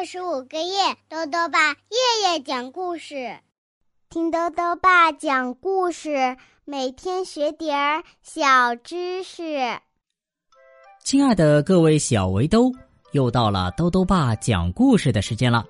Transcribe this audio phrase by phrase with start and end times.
[0.00, 3.36] 六十五个月，豆豆爸夜夜讲故事，
[4.08, 9.58] 听豆豆爸讲故事，每天学点儿小知识。
[11.04, 12.72] 亲爱的各位小围兜，
[13.12, 15.66] 又到了豆豆爸讲故事的时间了。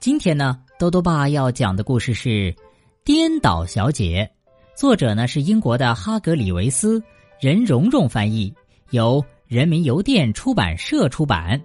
[0.00, 2.30] 今天呢，豆豆爸要讲的故事是
[3.04, 4.26] 《颠倒小姐》，
[4.80, 7.02] 作者呢是英国的哈格里维斯，
[7.38, 8.50] 任蓉蓉翻译，
[8.92, 11.62] 由人民邮电出版社出版。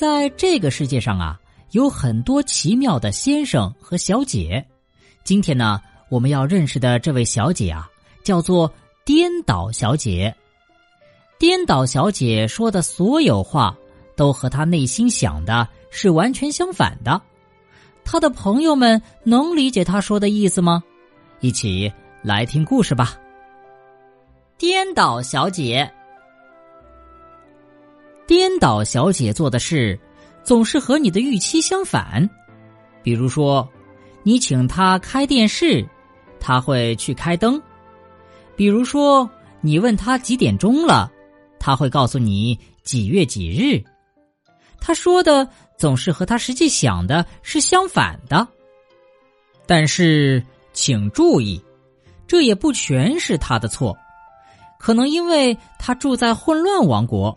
[0.00, 1.38] 在这个世界上啊，
[1.72, 4.64] 有很多奇妙的先生和小姐。
[5.24, 7.86] 今天呢，我们要认识的这位小姐啊，
[8.24, 8.72] 叫做
[9.04, 10.34] 颠倒小姐。
[11.38, 13.76] 颠倒小姐说的所有话，
[14.16, 17.20] 都和她内心想的是完全相反的。
[18.02, 20.82] 她的朋友们能理解她说的意思吗？
[21.40, 23.20] 一起来听故事吧。
[24.56, 25.92] 颠倒小姐。
[28.30, 29.98] 颠倒小姐做的事，
[30.44, 32.30] 总是和你的预期相反。
[33.02, 33.68] 比如说，
[34.22, 35.84] 你请她开电视，
[36.38, 37.60] 她会去开灯；
[38.54, 39.28] 比如说，
[39.60, 41.10] 你问她几点钟了，
[41.58, 43.82] 她会告诉你几月几日。
[44.80, 48.46] 她说的总是和她实际想的是相反的。
[49.66, 50.40] 但是，
[50.72, 51.60] 请注意，
[52.28, 53.98] 这也不全是她的错，
[54.78, 57.36] 可能因为她住在混乱王国。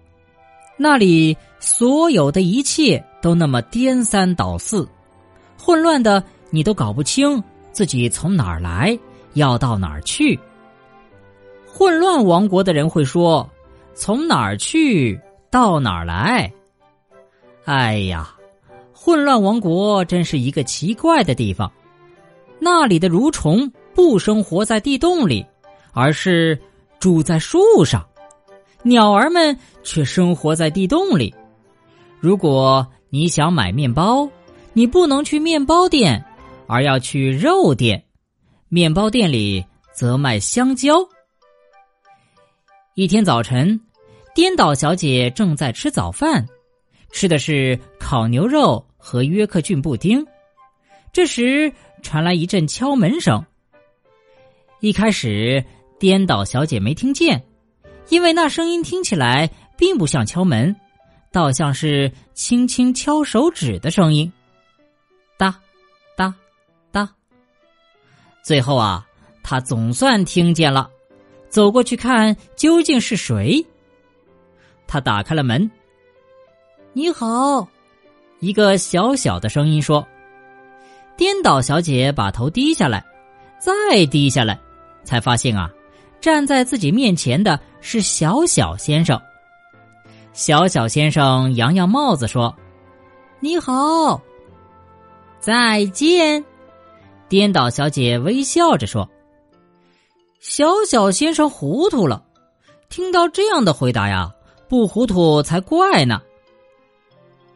[0.76, 4.88] 那里所有的一切都那么颠三倒四，
[5.58, 8.98] 混乱的你都搞不清自己从哪儿来，
[9.34, 10.40] 要到哪儿去。
[11.66, 13.50] 混乱王国的人会说
[13.96, 16.52] ：“从哪儿去到哪儿来？”
[17.66, 18.36] 哎呀，
[18.94, 21.72] 混乱王国真是一个奇怪的地方。
[22.60, 25.46] 那里的蠕虫不生活在地洞里，
[25.94, 26.60] 而是
[27.00, 28.06] 住在树上。
[28.84, 31.34] 鸟儿们却生活在地洞里。
[32.20, 34.30] 如果你想买面包，
[34.74, 36.24] 你不能去面包店，
[36.68, 38.04] 而要去肉店。
[38.68, 39.64] 面包店里
[39.94, 40.98] 则卖香蕉。
[42.96, 43.80] 一天早晨，
[44.36, 46.46] 颠倒小姐正在吃早饭，
[47.12, 50.26] 吃的是烤牛肉和约克郡布丁。
[51.12, 51.72] 这时
[52.02, 53.44] 传来一阵敲门声。
[54.80, 55.64] 一开始，
[56.00, 57.42] 颠倒小姐没听见。
[58.10, 60.76] 因为那声音听起来并不像敲门，
[61.32, 64.32] 倒像是轻轻敲手指的声音，
[65.38, 65.60] 哒，
[66.16, 66.34] 哒，
[66.92, 67.10] 哒。
[68.44, 69.08] 最后啊，
[69.42, 70.90] 他总算听见了，
[71.50, 73.66] 走过去看究竟是谁。
[74.86, 75.70] 他打开了门，
[76.92, 77.68] 你好，
[78.40, 80.06] 一个小小的声音说。
[81.16, 83.06] 颠倒小姐把头低下来，
[83.60, 84.60] 再低下来，
[85.04, 85.72] 才发现啊。
[86.24, 89.22] 站在自己面前的是小小先生。
[90.32, 92.56] 小小先生扬扬帽子说
[93.42, 94.22] ：“你好，
[95.42, 96.42] 再见。”
[97.28, 99.10] 颠倒小姐微笑着说
[100.40, 102.24] ：“小小先生糊涂了，
[102.88, 104.32] 听到这样的回答呀，
[104.70, 106.22] 不糊涂才怪呢。”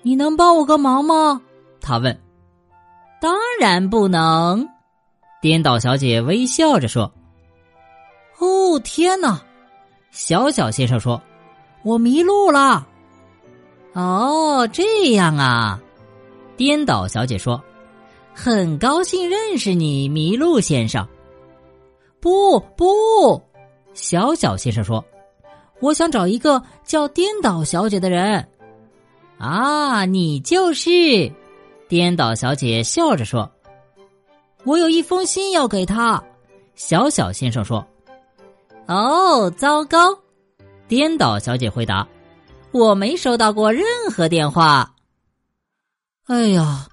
[0.04, 1.42] 你能帮我个忙吗？
[1.80, 2.20] 他问。
[3.22, 4.68] “当然不能。”
[5.42, 7.10] 颠倒小姐微笑着说。
[8.40, 9.42] 哦天哪！
[10.12, 11.22] 小小先生说
[11.84, 12.88] ：“我迷路了。”
[13.94, 15.80] 哦，这样啊！
[16.56, 17.62] 颠倒小姐说
[18.34, 21.08] ：“很高兴认识你，迷路先生。”
[22.22, 23.42] 不不，
[23.94, 25.04] 小小先生说
[25.82, 28.48] ：“我想找一个叫颠倒小姐的人。”
[29.40, 31.32] 啊，你就是！
[31.88, 33.50] 颠倒小姐笑着说
[34.64, 36.24] ：“我有一封信要给他。”
[36.76, 37.86] 小小先生说。
[38.88, 40.18] 哦，糟糕！
[40.88, 42.08] 颠倒小姐回答
[42.72, 44.94] ：“我没收到过任何电话。”
[46.28, 46.88] 哎呀，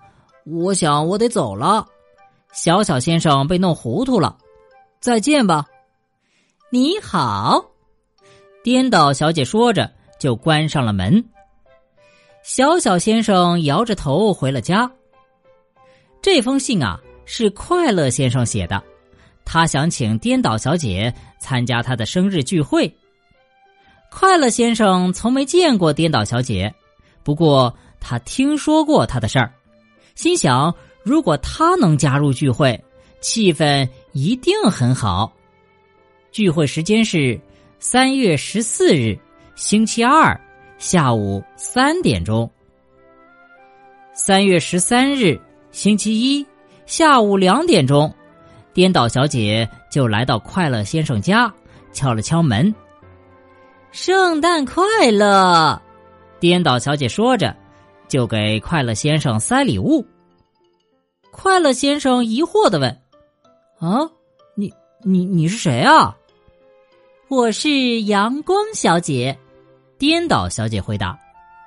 [0.45, 1.87] 我想我得走了。
[2.53, 4.37] 小小先生被弄糊涂了。
[5.01, 5.67] 再见吧。
[6.71, 7.65] 你好，
[8.63, 11.25] 颠倒小姐说着就关上了门。
[12.43, 14.91] 小小先生摇着头回了家。
[16.21, 18.83] 这封信啊，是快乐先生写的。
[19.45, 22.93] 他想请颠倒小姐参加他的生日聚会。
[24.11, 26.73] 快乐先生从没见过颠倒小姐，
[27.23, 29.53] 不过他听说过她的事儿，
[30.15, 32.79] 心想如果她能加入聚会，
[33.21, 35.33] 气氛一定很好。
[36.31, 37.41] 聚会时间是
[37.79, 39.19] 三月十四日
[39.57, 40.41] 星期二
[40.79, 42.51] 下午三点钟。
[44.13, 45.41] 三月十三日
[45.73, 46.47] 星期一
[46.87, 48.15] 下午两点钟。
[48.75, 51.51] 颠倒小姐就来到快乐先生家，
[51.93, 52.75] 敲了敲门。
[53.93, 54.83] 圣诞快
[55.13, 55.81] 乐！
[56.41, 57.55] 颠倒小姐说着，
[58.09, 60.05] 就给快乐先生塞礼物。
[61.31, 62.91] 快乐先生疑惑的问
[63.79, 64.11] ：“啊，
[64.57, 64.73] 你
[65.05, 66.17] 你你是谁啊
[67.31, 69.39] ？”“我是阳光小姐。”
[69.97, 71.17] 颠倒小姐回答。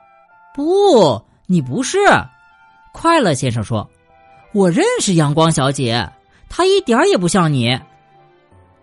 [0.53, 1.97] “不，你不是。”
[2.91, 3.89] 快乐先生说
[4.53, 6.07] ：“我认识阳光小姐，
[6.49, 7.79] 她一点也不像你。”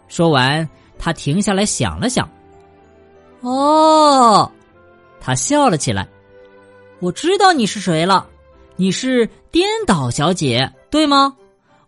[0.09, 0.69] 说完，
[0.99, 2.29] 他停下来想了想。
[3.41, 4.51] “哦。”
[5.21, 6.07] 他笑了起来，
[7.01, 8.29] 我知道你是谁了，
[8.77, 11.35] 你是颠倒小姐，对吗？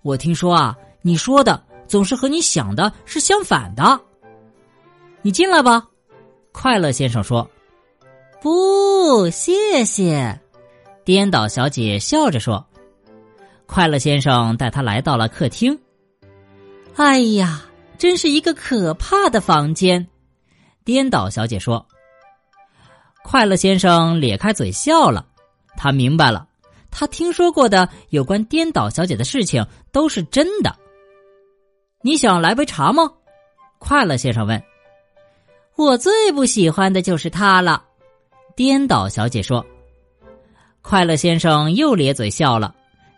[0.01, 4.01] 我听说啊，你说的总是和你想的是相反的。
[5.21, 5.87] 你进来吧，
[6.53, 7.47] 快乐先生说。
[8.41, 10.41] 不，谢谢，
[11.05, 12.65] 颠倒小姐笑着说。
[13.67, 15.79] 快乐先生带他来到了客厅。
[16.95, 17.63] 哎呀，
[17.99, 20.07] 真是一个可怕的房间，
[20.85, 21.87] 颠倒小姐说。
[23.23, 25.27] 快乐先生咧开嘴笑了，
[25.77, 26.47] 他明白了，
[26.91, 30.75] 他听说过的有关颠倒小姐的事情都是真的。
[32.03, 33.11] 你想来杯茶吗？
[33.79, 34.63] 快乐先生问。
[35.75, 37.85] 我最不喜欢的就是他了，
[38.55, 39.67] 颠倒小姐说。
[40.81, 42.75] 快乐先生又咧嘴笑了，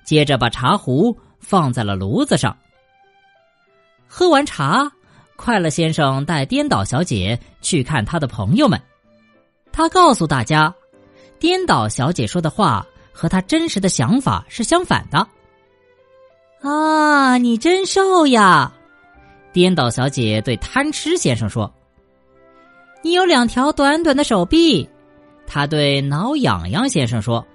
[0.09, 2.57] 接着把茶壶放在了炉子上。
[4.07, 4.91] 喝完茶，
[5.37, 8.81] 快乐先生带颠倒小姐去看他的朋友们。
[9.71, 10.75] 他告诉大家，
[11.39, 15.29] 颠倒小姐说的话和他真实的想法是相反的。
[16.63, 18.73] 啊，你真瘦呀！
[19.53, 21.71] 颠倒小姐对贪吃先生说
[23.05, 24.89] ：“你有两条短短的手臂。”
[25.47, 27.47] 他对挠痒痒先生说：“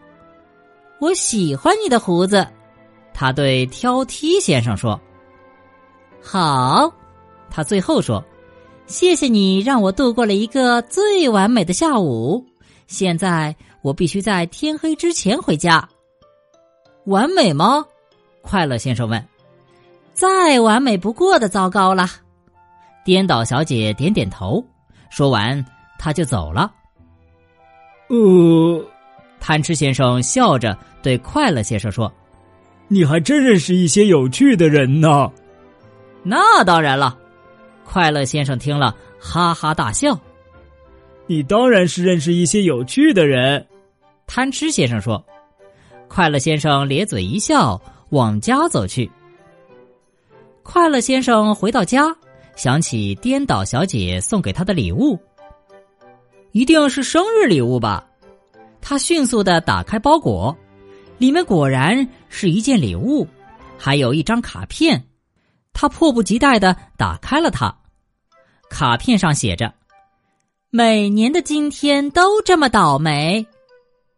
[1.04, 2.48] 我喜欢你的胡子。”
[3.14, 5.00] 他对挑剔先生说
[6.24, 6.92] ：“好。”
[7.52, 8.24] 他最后说。
[8.86, 12.46] 谢谢你让我度过了一个最完美的下午。
[12.86, 15.88] 现在我必须在天黑之前回家。
[17.06, 17.86] 完美吗？
[18.42, 19.26] 快乐先生问。
[20.14, 22.10] 再完美不过的糟糕了。
[23.06, 24.64] 颠倒小姐点点头。
[25.10, 25.66] 说完，
[25.98, 26.70] 他就走了。
[28.10, 28.86] 呃，
[29.46, 32.10] 贪吃先生笑着对快乐先生说
[32.88, 35.30] ：“你还真认识一些有趣的人呢。”
[36.24, 37.20] 那当然了。
[37.84, 40.18] 快乐先生听了，哈哈大笑。
[41.28, 43.68] 你当然是认识一些有趣的人，
[44.28, 45.22] 贪吃先生说。
[46.08, 47.82] 快乐先生咧嘴一笑，
[48.12, 49.12] 往家走去。
[50.64, 52.16] 快乐先生回到家，
[52.56, 55.20] 想起颠倒小姐送给他的礼物，
[56.54, 58.08] 一定是生日礼物吧？
[58.86, 60.56] 他迅速的打开包裹，
[61.18, 63.26] 里面果然是一件礼物，
[63.78, 65.02] 还有一张卡片。
[65.72, 67.74] 他迫不及待的打开了它，
[68.70, 69.74] 卡片上写着
[70.70, 73.44] ：“每年的今天都这么倒霉。”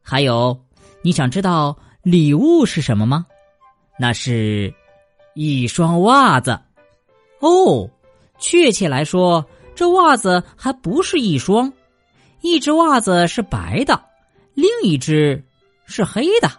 [0.01, 0.59] 还有，
[1.03, 3.25] 你想知道礼物是什么吗？
[3.97, 4.73] 那是
[5.35, 6.59] 一双袜子。
[7.39, 7.89] 哦，
[8.39, 9.45] 确切来说，
[9.75, 11.71] 这袜子还不是一双，
[12.41, 14.01] 一只袜子是白的，
[14.55, 15.43] 另一只
[15.85, 16.49] 是黑的。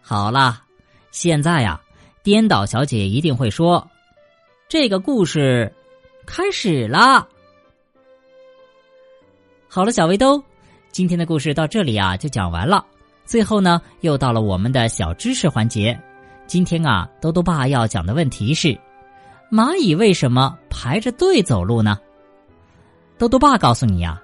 [0.00, 0.62] 好了，
[1.10, 1.80] 现在呀，
[2.22, 3.86] 颠倒小姐一定会说。
[4.68, 5.72] 这个故事
[6.24, 7.28] 开始了。
[9.68, 10.42] 好了，小围兜，
[10.92, 12.86] 今天的故事到这里啊就讲完了。
[13.24, 16.00] 最后呢，又到了我们的小知识环节。
[16.46, 18.76] 今天啊，兜兜爸要讲的问题是：
[19.50, 21.98] 蚂蚁为什么排着队走路呢？
[23.18, 24.20] 兜兜爸告诉你呀，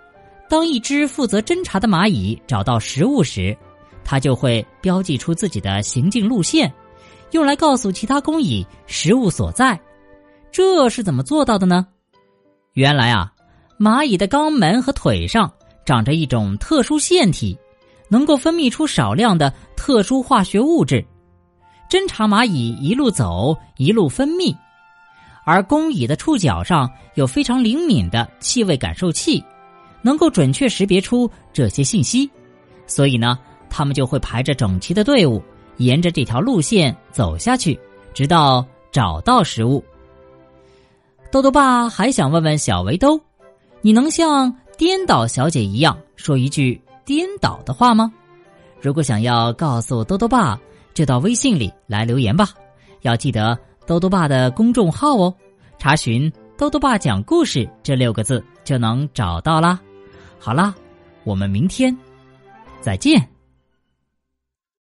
[0.48, 3.56] 当一只负责侦查的蚂蚁找到食物时，
[4.04, 6.72] 它就会标记出自己的行进路线，
[7.32, 9.78] 用来告诉其他工蚁食物所在。
[10.52, 11.86] 这是怎么做到的呢？
[12.74, 13.32] 原来啊，
[13.78, 15.52] 蚂蚁的肛门和腿上
[15.84, 17.58] 长着一种特殊腺体，
[18.08, 21.04] 能够分泌出少量的特殊化学物质。
[21.90, 24.54] 侦察蚂蚁一路走一路分泌，
[25.44, 29.42] 而工蚁的触角上有非常灵敏的气味感受器，
[30.06, 32.30] 能够准确识别出这些信息。
[32.86, 33.36] 所以呢，
[33.68, 35.42] 他们就会排着整齐的队伍，
[35.78, 37.76] 沿着这条路线走下去，
[38.14, 39.84] 直到找到食物。
[41.32, 43.20] 豆豆爸还想问问小围兜，
[43.80, 48.12] 你能像颠倒小姐一样说一句颠倒的话吗？
[48.80, 50.56] 如果想要告诉豆豆爸，
[50.94, 52.50] 就到微信里来留言吧。
[53.02, 55.34] 要记得豆豆爸的公众号哦，
[55.78, 59.80] 查询“豆豆爸讲故事”这六个字就能找到啦。
[60.46, 60.72] 好啦，
[61.24, 61.92] 我们明天
[62.80, 63.35] 再见。